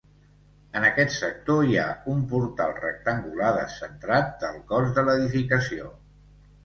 [0.79, 1.83] En aquest sector hi ha
[2.15, 5.93] un portal rectangular descentrat del cos de l'edificació.